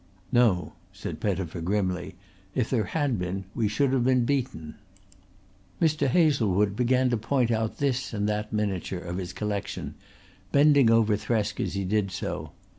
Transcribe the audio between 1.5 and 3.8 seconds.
grimly. "If there had been we